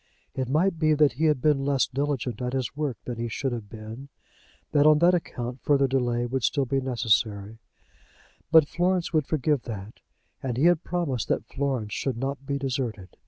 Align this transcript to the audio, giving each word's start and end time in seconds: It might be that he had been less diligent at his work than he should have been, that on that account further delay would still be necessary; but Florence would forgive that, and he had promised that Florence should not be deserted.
It 0.33 0.49
might 0.49 0.79
be 0.79 0.95
that 0.95 1.11
he 1.13 1.25
had 1.25 1.43
been 1.43 1.63
less 1.63 1.85
diligent 1.85 2.41
at 2.41 2.53
his 2.53 2.75
work 2.75 2.97
than 3.05 3.19
he 3.19 3.27
should 3.27 3.51
have 3.51 3.69
been, 3.69 4.09
that 4.71 4.87
on 4.87 4.97
that 4.97 5.13
account 5.13 5.61
further 5.61 5.87
delay 5.87 6.25
would 6.25 6.41
still 6.43 6.65
be 6.65 6.81
necessary; 6.81 7.59
but 8.51 8.67
Florence 8.67 9.13
would 9.13 9.27
forgive 9.27 9.61
that, 9.65 9.99
and 10.41 10.57
he 10.57 10.63
had 10.63 10.83
promised 10.83 11.27
that 11.27 11.45
Florence 11.45 11.93
should 11.93 12.17
not 12.17 12.47
be 12.47 12.57
deserted. 12.57 13.15